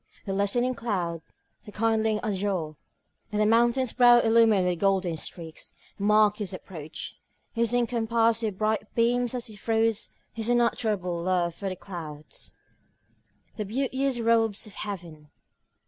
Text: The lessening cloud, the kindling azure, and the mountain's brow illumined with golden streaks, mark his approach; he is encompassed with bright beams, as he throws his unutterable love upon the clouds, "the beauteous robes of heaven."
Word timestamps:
The 0.25 0.33
lessening 0.33 0.73
cloud, 0.73 1.21
the 1.63 1.71
kindling 1.71 2.19
azure, 2.23 2.71
and 3.31 3.39
the 3.39 3.45
mountain's 3.45 3.93
brow 3.93 4.17
illumined 4.19 4.65
with 4.65 4.79
golden 4.79 5.15
streaks, 5.15 5.73
mark 5.99 6.37
his 6.37 6.55
approach; 6.55 7.21
he 7.53 7.61
is 7.61 7.71
encompassed 7.71 8.41
with 8.41 8.57
bright 8.57 8.95
beams, 8.95 9.35
as 9.35 9.45
he 9.45 9.55
throws 9.55 10.15
his 10.33 10.49
unutterable 10.49 11.21
love 11.21 11.55
upon 11.57 11.69
the 11.69 11.75
clouds, 11.75 12.51
"the 13.57 13.63
beauteous 13.65 14.19
robes 14.19 14.65
of 14.65 14.73
heaven." 14.73 15.29